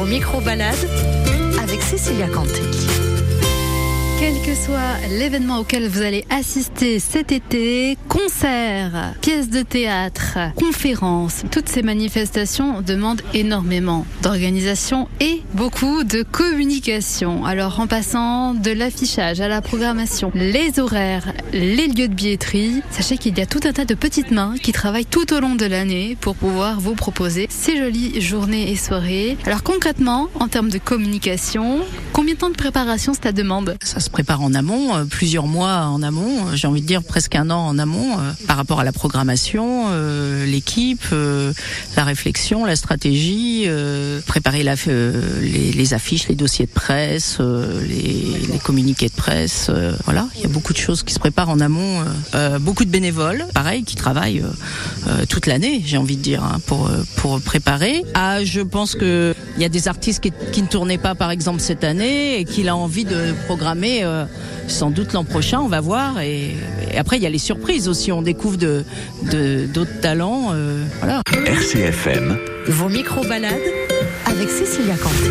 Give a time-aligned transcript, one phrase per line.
[0.00, 0.88] Vos micro-balades
[1.62, 2.79] avec Cécilia Canté.
[4.32, 11.42] Quel que soit l'événement auquel vous allez assister cet été, concerts, pièces de théâtre, conférences,
[11.50, 17.44] toutes ces manifestations demandent énormément d'organisation et beaucoup de communication.
[17.44, 23.18] Alors en passant de l'affichage à la programmation, les horaires, les lieux de billetterie, sachez
[23.18, 25.66] qu'il y a tout un tas de petites mains qui travaillent tout au long de
[25.66, 29.36] l'année pour pouvoir vous proposer ces jolies journées et soirées.
[29.44, 31.80] Alors concrètement, en termes de communication,
[32.12, 33.76] combien de temps de préparation cela demande?
[34.20, 37.48] Prépare en amont, euh, plusieurs mois en amont, euh, j'ai envie de dire presque un
[37.48, 39.88] an en amont, euh, par rapport à la programmation,
[40.44, 41.04] l'équipe,
[41.96, 43.66] la réflexion, la stratégie,
[44.26, 49.70] préparer les, affiches, les dossiers de presse, les, communiqués de presse.
[50.04, 52.04] voilà, il y a beaucoup de choses qui se préparent en amont.
[52.60, 54.42] beaucoup de bénévoles, pareil, qui travaillent
[55.28, 58.04] toute l'année, j'ai envie de dire, hein, pour pour préparer.
[58.14, 61.30] Ah, je pense que il y a des artistes qui, qui, ne tournaient pas, par
[61.30, 64.24] exemple, cette année et qu'il a envie de programmer euh,
[64.68, 66.20] sans doute l'an prochain, on va voir.
[66.20, 66.54] Et,
[66.96, 68.12] après, il y a les surprises aussi.
[68.12, 68.84] On découvre de
[69.72, 70.48] d'autres talents.
[70.52, 71.22] Euh, voilà.
[71.46, 72.38] RCFM.
[72.66, 73.54] Vos micro-balades
[74.26, 75.30] avec Cécilia Canté.